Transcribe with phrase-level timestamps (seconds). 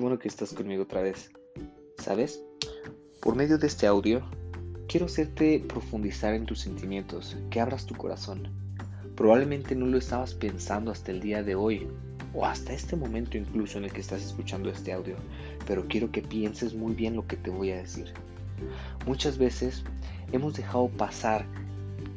[0.00, 1.30] bueno que estás conmigo otra vez.
[1.98, 2.42] ¿Sabes?
[3.20, 4.22] Por medio de este audio,
[4.88, 8.50] quiero hacerte profundizar en tus sentimientos, que abras tu corazón.
[9.16, 11.88] Probablemente no lo estabas pensando hasta el día de hoy,
[12.34, 15.16] o hasta este momento incluso en el que estás escuchando este audio,
[15.66, 18.12] pero quiero que pienses muy bien lo que te voy a decir.
[19.06, 19.84] Muchas veces
[20.32, 21.46] hemos dejado pasar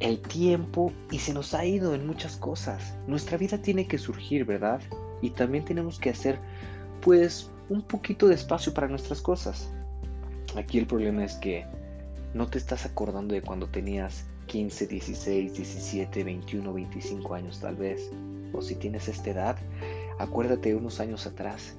[0.01, 2.95] el tiempo y se nos ha ido en muchas cosas.
[3.07, 4.81] Nuestra vida tiene que surgir, ¿verdad?
[5.21, 6.37] Y también tenemos que hacer,
[7.01, 9.69] pues, un poquito de espacio para nuestras cosas.
[10.55, 11.65] Aquí el problema es que
[12.33, 18.09] no te estás acordando de cuando tenías 15, 16, 17, 21, 25 años tal vez.
[18.53, 19.57] O si tienes esta edad,
[20.17, 21.75] acuérdate unos años atrás.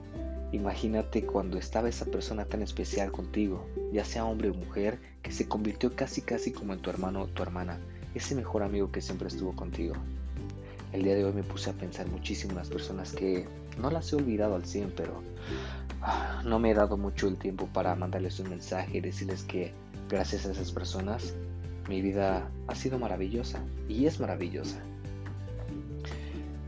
[0.52, 5.46] Imagínate cuando estaba esa persona tan especial contigo, ya sea hombre o mujer, que se
[5.46, 7.80] convirtió casi casi como en tu hermano o tu hermana,
[8.14, 9.94] ese mejor amigo que siempre estuvo contigo.
[10.92, 13.46] El día de hoy me puse a pensar muchísimo en las personas que
[13.78, 15.22] no las he olvidado al 100, pero
[16.02, 19.72] ah, no me he dado mucho el tiempo para mandarles un mensaje y decirles que
[20.08, 21.34] gracias a esas personas
[21.88, 24.82] mi vida ha sido maravillosa y es maravillosa.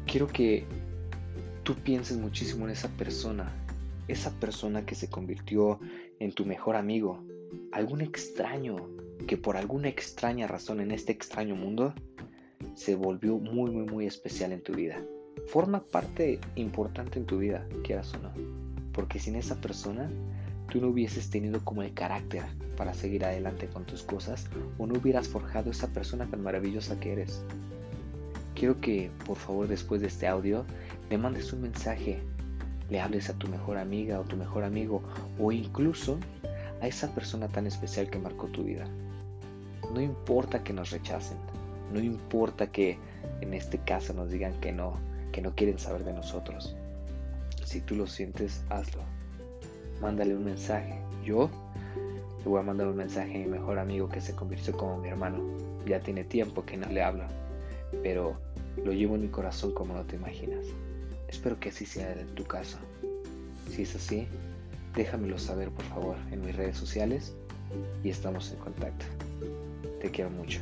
[0.06, 0.66] Quiero que
[1.64, 3.52] tú pienses muchísimo en esa persona,
[4.06, 5.80] esa persona que se convirtió
[6.20, 7.24] en tu mejor amigo,
[7.72, 8.88] algún extraño
[9.26, 11.94] que por alguna extraña razón en este extraño mundo
[12.74, 15.02] se volvió muy, muy, muy especial en tu vida.
[15.46, 18.30] Forma parte importante en tu vida, quieras o no.
[18.92, 20.10] Porque sin esa persona,
[20.70, 22.44] tú no hubieses tenido como el carácter
[22.76, 24.48] para seguir adelante con tus cosas
[24.78, 27.44] o no hubieras forjado esa persona tan maravillosa que eres.
[28.54, 30.64] Quiero que, por favor, después de este audio,
[31.10, 32.20] le mandes un mensaje,
[32.90, 35.02] le hables a tu mejor amiga o tu mejor amigo
[35.38, 36.18] o incluso
[36.80, 38.86] a esa persona tan especial que marcó tu vida.
[39.92, 41.38] No importa que nos rechacen,
[41.92, 42.98] no importa que
[43.40, 44.98] en este caso nos digan que no,
[45.30, 46.74] que no quieren saber de nosotros.
[47.64, 49.02] Si tú lo sientes, hazlo.
[50.00, 51.00] Mándale un mensaje.
[51.24, 51.50] Yo
[52.38, 55.08] le voy a mandar un mensaje a mi mejor amigo que se convirtió como mi
[55.08, 55.42] hermano.
[55.86, 57.24] Ya tiene tiempo que no le hablo,
[58.02, 58.36] pero
[58.84, 60.66] lo llevo en mi corazón como no te imaginas.
[61.28, 62.78] Espero que así sea en tu caso.
[63.70, 64.26] Si es así,
[64.94, 67.34] déjamelo saber por favor en mis redes sociales
[68.02, 69.06] y estamos en contacto.
[70.00, 70.60] Te quiero mucho.